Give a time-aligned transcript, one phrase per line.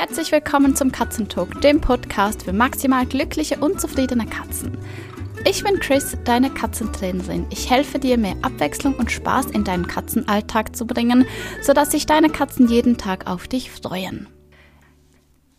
[0.00, 4.78] Herzlich willkommen zum Katzentalk, dem Podcast für maximal glückliche und zufriedene Katzen.
[5.44, 7.46] Ich bin Chris, deine Katzentrainerin.
[7.50, 11.26] Ich helfe dir, mehr Abwechslung und Spaß in deinen Katzenalltag zu bringen,
[11.62, 14.28] sodass sich deine Katzen jeden Tag auf dich freuen.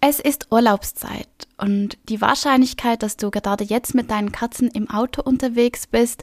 [0.00, 5.20] Es ist Urlaubszeit und die Wahrscheinlichkeit, dass du gerade jetzt mit deinen Katzen im Auto
[5.20, 6.22] unterwegs bist,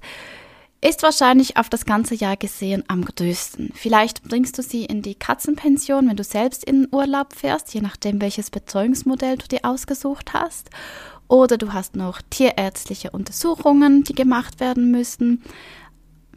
[0.82, 3.72] ist wahrscheinlich auf das ganze Jahr gesehen am größten.
[3.74, 8.22] Vielleicht bringst du sie in die Katzenpension, wenn du selbst in Urlaub fährst, je nachdem,
[8.22, 10.70] welches Betreuungsmodell du dir ausgesucht hast.
[11.28, 15.42] Oder du hast noch tierärztliche Untersuchungen, die gemacht werden müssen.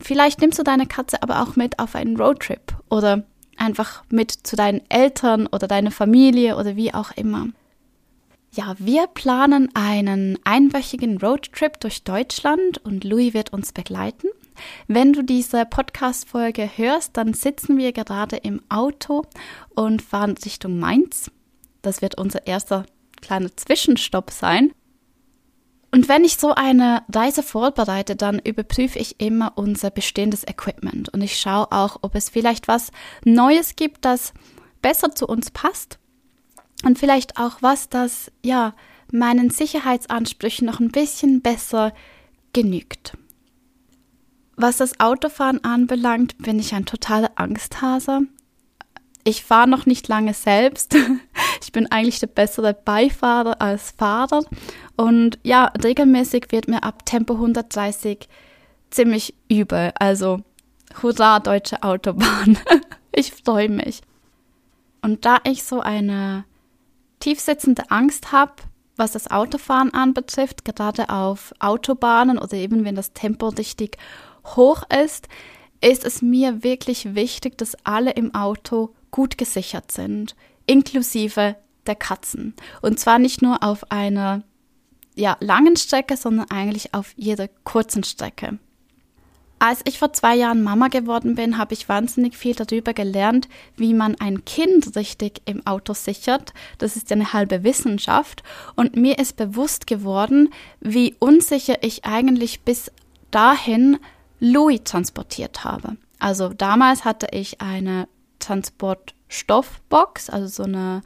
[0.00, 3.24] Vielleicht nimmst du deine Katze aber auch mit auf einen Roadtrip oder
[3.58, 7.48] einfach mit zu deinen Eltern oder deiner Familie oder wie auch immer.
[8.50, 14.28] Ja, wir planen einen einwöchigen Roadtrip durch Deutschland und Louis wird uns begleiten.
[14.86, 19.24] Wenn du diese Podcast-Folge hörst, dann sitzen wir gerade im Auto
[19.74, 21.30] und fahren Richtung Mainz.
[21.82, 22.86] Das wird unser erster
[23.20, 24.72] kleiner Zwischenstopp sein.
[25.92, 31.22] Und wenn ich so eine Reise vorbereite, dann überprüfe ich immer unser bestehendes Equipment und
[31.22, 32.90] ich schaue auch, ob es vielleicht was
[33.24, 34.33] Neues gibt, das
[34.83, 35.98] besser zu uns passt
[36.84, 38.74] und vielleicht auch was, das ja
[39.12, 41.92] meinen Sicherheitsansprüchen noch ein bisschen besser
[42.52, 43.16] genügt.
[44.56, 48.22] Was das Autofahren anbelangt, bin ich ein totaler Angsthase.
[49.24, 50.96] Ich fahre noch nicht lange selbst.
[51.60, 54.42] Ich bin eigentlich der bessere Beifahrer als Fahrer.
[54.96, 58.26] Und ja, regelmäßig wird mir ab Tempo 130
[58.90, 59.92] ziemlich übel.
[59.98, 60.40] Also,
[61.02, 62.58] hurra, deutsche Autobahn.
[63.12, 64.02] Ich freue mich.
[65.02, 66.44] Und da ich so eine
[67.20, 68.55] tiefsitzende Angst habe,
[68.97, 73.97] was das Autofahren anbetrifft, gerade auf Autobahnen oder eben wenn das Tempo richtig
[74.44, 75.28] hoch ist,
[75.80, 80.34] ist es mir wirklich wichtig, dass alle im Auto gut gesichert sind,
[80.66, 82.55] inklusive der Katzen.
[82.83, 84.42] Und zwar nicht nur auf einer
[85.14, 88.58] ja, langen Strecke, sondern eigentlich auf jeder kurzen Strecke.
[89.61, 93.92] Als ich vor zwei Jahren Mama geworden bin, habe ich wahnsinnig viel darüber gelernt, wie
[93.92, 96.52] man ein Kind richtig im Auto sichert.
[96.79, 98.45] Das ist ja eine halbe Wissenschaft.
[98.77, 102.92] Und mir ist bewusst geworden, wie unsicher ich eigentlich bis
[103.30, 103.98] dahin
[104.39, 105.97] Louis transportiert habe.
[106.20, 108.08] Also damals hatte ich eine
[108.39, 111.02] Transportstoffbox, also so eine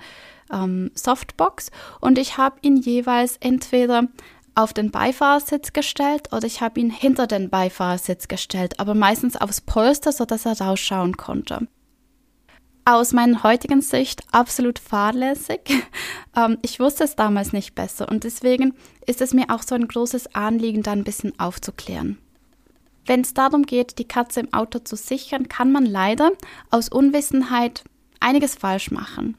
[0.53, 1.71] ähm, Softbox,
[2.01, 4.09] und ich habe ihn jeweils entweder
[4.55, 9.61] auf den Beifahrersitz gestellt oder ich habe ihn hinter den Beifahrersitz gestellt, aber meistens aufs
[9.61, 11.67] Polster, sodass er rausschauen konnte.
[12.85, 15.61] Aus meiner heutigen Sicht absolut fahrlässig.
[16.35, 18.73] Ähm, ich wusste es damals nicht besser und deswegen
[19.07, 22.17] ist es mir auch so ein großes Anliegen, da ein bisschen aufzuklären.
[23.05, 26.31] Wenn es darum geht, die Katze im Auto zu sichern, kann man leider
[26.71, 27.85] aus Unwissenheit
[28.19, 29.37] einiges falsch machen.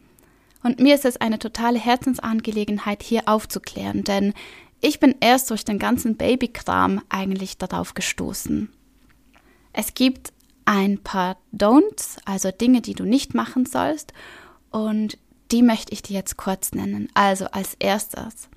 [0.64, 4.34] Und mir ist es eine totale Herzensangelegenheit, hier aufzuklären, denn
[4.84, 8.70] ich bin erst durch den ganzen Babykram eigentlich darauf gestoßen.
[9.72, 10.34] Es gibt
[10.66, 14.12] ein paar Don'ts, also Dinge, die du nicht machen sollst,
[14.72, 15.18] und
[15.52, 17.08] die möchte ich dir jetzt kurz nennen.
[17.14, 18.50] Also als erstes,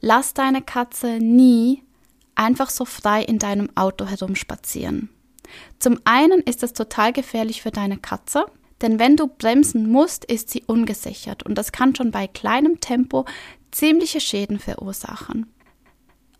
[0.00, 1.82] lass deine Katze nie
[2.34, 5.10] einfach so frei in deinem Auto herumspazieren.
[5.78, 8.46] Zum einen ist das total gefährlich für deine Katze,
[8.80, 13.26] denn wenn du bremsen musst, ist sie ungesichert und das kann schon bei kleinem Tempo
[13.72, 15.52] ziemliche Schäden verursachen.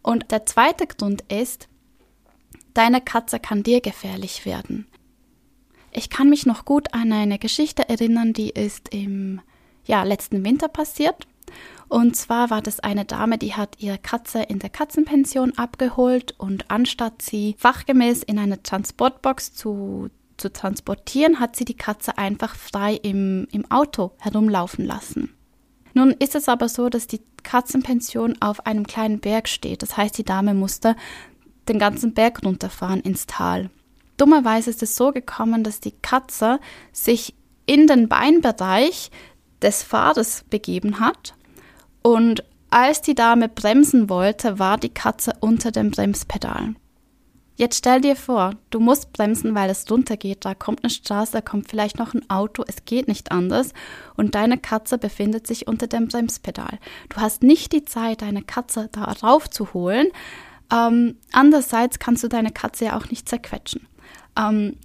[0.03, 1.69] Und der zweite Grund ist,
[2.75, 4.87] deine Katze kann dir gefährlich werden.
[5.91, 9.41] Ich kann mich noch gut an eine Geschichte erinnern, die ist im
[9.85, 11.27] ja, letzten Winter passiert.
[11.89, 16.71] Und zwar war das eine Dame, die hat ihre Katze in der Katzenpension abgeholt und
[16.71, 22.95] anstatt sie fachgemäß in eine Transportbox zu, zu transportieren, hat sie die Katze einfach frei
[22.95, 25.35] im, im Auto herumlaufen lassen.
[25.95, 29.83] Nun ist es aber so, dass die Katzenpension auf einem kleinen Berg steht.
[29.83, 30.97] Das heißt, die Dame musste
[31.69, 33.71] den ganzen Berg runterfahren ins Tal.
[34.17, 36.61] Dummerweise ist es so gekommen, dass die Katze
[36.93, 37.35] sich
[37.67, 39.11] in den Beinbereich
[39.61, 41.35] des Fahrers begeben hat
[42.03, 46.75] und als die Dame bremsen wollte, war die Katze unter dem Bremspedal.
[47.57, 50.45] Jetzt stell dir vor, du musst bremsen, weil es runtergeht.
[50.45, 53.73] Da kommt eine Straße, da kommt vielleicht noch ein Auto, es geht nicht anders.
[54.17, 56.79] Und deine Katze befindet sich unter dem Bremspedal.
[57.11, 60.09] Du hast nicht die Zeit, deine Katze da raufzuholen.
[60.73, 63.87] Ähm, andererseits kannst du deine Katze ja auch nicht zerquetschen.
[64.37, 64.79] Ähm,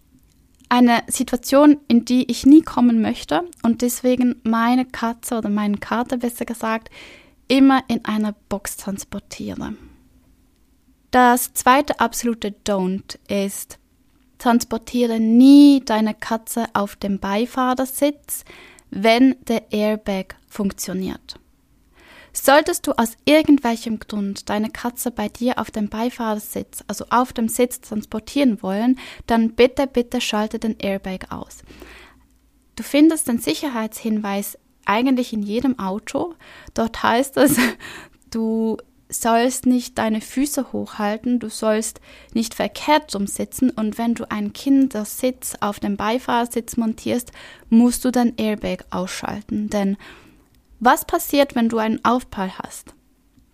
[0.69, 6.17] eine Situation, in die ich nie kommen möchte und deswegen meine Katze oder meinen Kater
[6.17, 6.89] besser gesagt
[7.47, 9.75] immer in einer Box transportiere.
[11.11, 13.79] Das zweite absolute Don't ist,
[14.37, 18.43] transportiere nie deine Katze auf dem Beifahrersitz,
[18.89, 21.39] wenn der Airbag funktioniert.
[22.33, 27.49] Solltest du aus irgendwelchem Grund deine Katze bei dir auf dem Beifahrersitz, also auf dem
[27.49, 31.63] Sitz transportieren wollen, dann bitte, bitte schalte den Airbag aus.
[32.75, 36.35] Du findest den Sicherheitshinweis eigentlich in jedem Auto.
[36.75, 37.57] Dort heißt es,
[38.29, 38.77] du
[39.09, 42.01] sollst nicht deine Füße hochhalten, du sollst
[42.33, 47.31] nicht verkehrt umsitzen und wenn du einen Kindersitz auf dem Beifahrersitz montierst,
[47.69, 49.97] musst du dein Airbag ausschalten, denn
[50.79, 52.93] was passiert, wenn du einen Aufprall hast?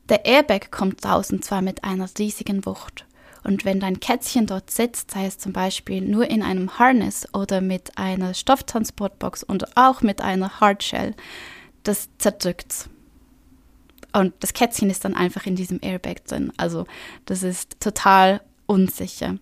[0.10, 3.06] Der Airbag kommt draußen zwar mit einer riesigen Wucht.
[3.46, 7.62] Und wenn dein Kätzchen dort sitzt, sei es zum Beispiel nur in einem Harness oder
[7.62, 11.14] mit einer Stofftransportbox und auch mit einer Hardshell,
[11.84, 12.90] das zerdrückt's.
[14.14, 16.54] Und das Kätzchen ist dann einfach in diesem Airbag drin.
[16.58, 16.86] Also
[17.26, 19.38] das ist total unsicher.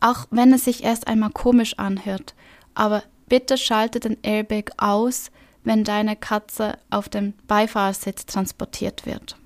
[0.00, 2.34] Auch wenn es sich erst einmal komisch anhört,
[2.74, 5.32] aber bitte schalte den Airbag aus,
[5.64, 9.36] wenn deine Katze auf dem Beifahrersitz transportiert wird.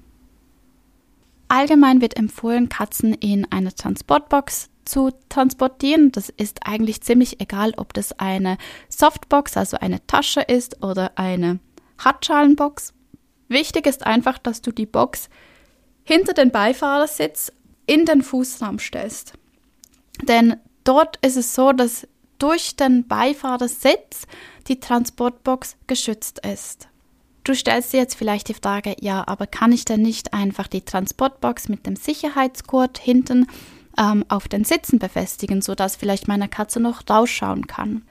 [1.48, 6.12] Allgemein wird empfohlen, Katzen in eine Transportbox zu transportieren.
[6.12, 8.58] Das ist eigentlich ziemlich egal, ob das eine
[8.88, 11.58] Softbox, also eine Tasche ist oder eine
[11.98, 12.94] Hartschalenbox.
[13.52, 15.28] Wichtig ist einfach, dass du die Box
[16.04, 17.52] hinter den Beifahrersitz
[17.86, 19.34] in den Fußraum stellst.
[20.22, 22.08] Denn dort ist es so, dass
[22.38, 24.26] durch den Beifahrersitz
[24.68, 26.88] die Transportbox geschützt ist.
[27.44, 30.84] Du stellst dir jetzt vielleicht die Frage, ja, aber kann ich denn nicht einfach die
[30.84, 33.48] Transportbox mit dem Sicherheitsgurt hinten
[33.98, 38.02] ähm, auf den Sitzen befestigen, sodass vielleicht meine Katze noch rausschauen kann?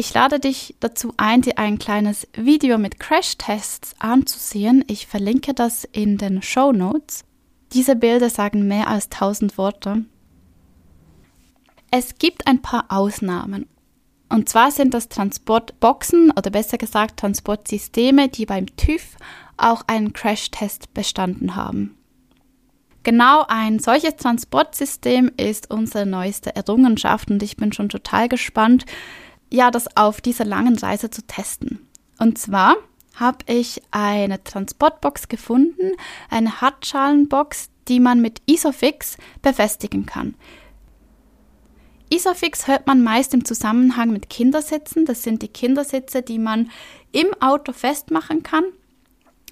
[0.00, 4.82] Ich lade dich dazu ein, dir ein kleines Video mit Crash-Tests anzusehen.
[4.86, 7.26] Ich verlinke das in den Show Notes.
[7.74, 10.06] Diese Bilder sagen mehr als 1000 Worte.
[11.90, 13.66] Es gibt ein paar Ausnahmen
[14.30, 19.18] und zwar sind das Transportboxen oder besser gesagt Transportsysteme, die beim TÜV
[19.58, 21.94] auch einen Crashtest bestanden haben.
[23.02, 28.86] Genau ein solches Transportsystem ist unsere neueste Errungenschaft und ich bin schon total gespannt,
[29.50, 31.86] ja, das auf dieser langen Reise zu testen.
[32.18, 32.76] Und zwar
[33.16, 35.92] habe ich eine Transportbox gefunden,
[36.30, 40.34] eine Hartschalenbox, die man mit Isofix befestigen kann.
[42.12, 45.04] Isofix hört man meist im Zusammenhang mit Kindersitzen.
[45.06, 46.70] Das sind die Kindersitze, die man
[47.12, 48.64] im Auto festmachen kann.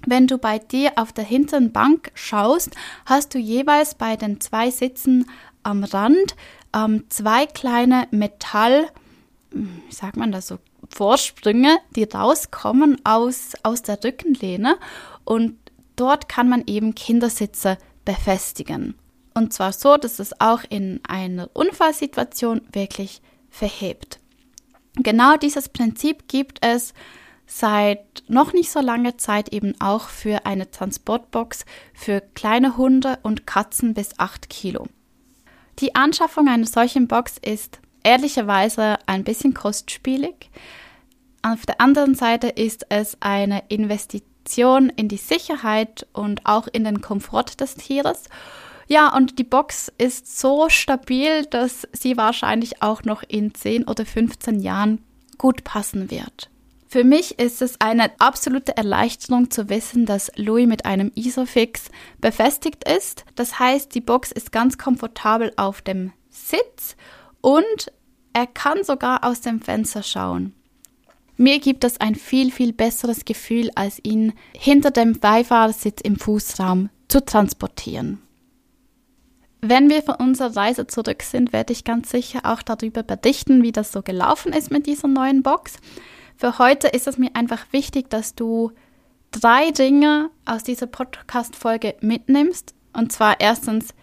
[0.05, 2.75] Wenn du bei dir auf der hinteren Bank schaust,
[3.05, 5.29] hast du jeweils bei den zwei Sitzen
[5.63, 6.35] am Rand
[6.73, 8.89] ähm, zwei kleine Metall,
[9.51, 10.59] wie sagt man das so,
[10.89, 14.77] Vorsprünge, die rauskommen aus, aus der Rückenlehne
[15.23, 15.57] und
[15.95, 18.95] dort kann man eben Kindersitze befestigen.
[19.33, 24.19] Und zwar so, dass es auch in einer Unfallsituation wirklich verhebt.
[24.95, 26.93] Genau dieses Prinzip gibt es
[27.45, 33.47] seit noch nicht so langer Zeit eben auch für eine Transportbox für kleine Hunde und
[33.47, 34.87] Katzen bis 8 Kilo.
[35.79, 40.49] Die Anschaffung einer solchen Box ist ehrlicherweise ein bisschen kostspielig.
[41.41, 47.01] Auf der anderen Seite ist es eine Investition in die Sicherheit und auch in den
[47.01, 48.23] Komfort des Tieres
[48.89, 54.03] ja, und die Box ist so stabil, dass sie wahrscheinlich auch noch in 10 oder
[54.03, 55.05] 15 Jahren
[55.37, 56.49] gut passen wird.
[56.87, 62.83] Für mich ist es eine absolute Erleichterung zu wissen, dass Louis mit einem Isofix befestigt
[62.89, 63.25] ist.
[63.35, 66.95] Das heißt, die Box ist ganz komfortabel auf dem Sitz
[67.41, 67.91] und
[68.33, 70.53] er kann sogar aus dem Fenster schauen.
[71.37, 76.89] Mir gibt es ein viel, viel besseres Gefühl, als ihn hinter dem Beifahrersitz im Fußraum
[77.07, 78.21] zu transportieren.
[79.61, 83.71] Wenn wir von unserer Reise zurück sind, werde ich ganz sicher auch darüber berichten, wie
[83.71, 85.77] das so gelaufen ist mit dieser neuen Box.
[86.37, 88.71] Für heute ist es mir einfach wichtig, dass du
[89.31, 92.73] drei Dinge aus dieser Podcast-Folge mitnimmst.
[92.93, 93.93] Und zwar erstens,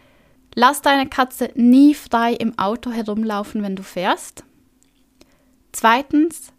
[0.56, 4.42] lass deine Katze nie frei im Auto herumlaufen, wenn du fährst.
[5.70, 6.52] Zweitens,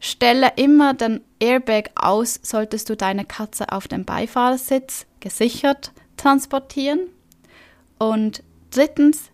[0.00, 7.08] stelle immer den Airbag aus, solltest du deine Katze auf dem Beifahrersitz gesichert transportieren.
[7.98, 9.30] Und drittens,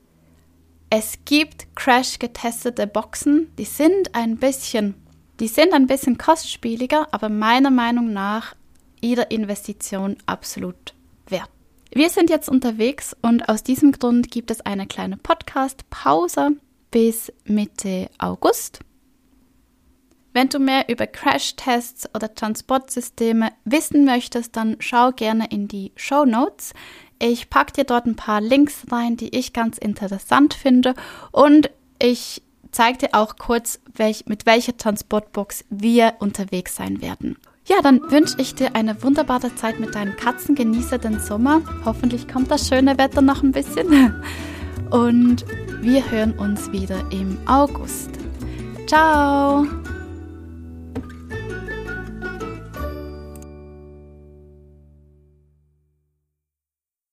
[0.90, 4.94] es gibt crash-getestete Boxen, die sind ein bisschen,
[5.40, 8.54] die sind ein bisschen kostspieliger, aber meiner Meinung nach
[9.00, 10.94] ihre Investition absolut
[11.26, 11.53] wert.
[11.96, 16.56] Wir sind jetzt unterwegs und aus diesem Grund gibt es eine kleine Podcast-Pause
[16.90, 18.80] bis Mitte August.
[20.32, 26.24] Wenn du mehr über Crash-Tests oder Transportsysteme wissen möchtest, dann schau gerne in die Show
[26.24, 26.72] Notes.
[27.20, 30.94] Ich packe dir dort ein paar Links rein, die ich ganz interessant finde
[31.30, 31.70] und
[32.02, 37.36] ich zeige dir auch kurz, welch, mit welcher Transportbox wir unterwegs sein werden.
[37.66, 40.54] Ja, dann wünsche ich dir eine wunderbare Zeit mit deinen Katzen.
[40.54, 41.62] Genieße den Sommer.
[41.84, 44.22] Hoffentlich kommt das schöne Wetter noch ein bisschen.
[44.90, 45.46] Und
[45.80, 48.10] wir hören uns wieder im August.
[48.86, 49.66] Ciao!